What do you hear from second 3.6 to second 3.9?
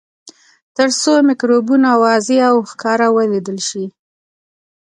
شي.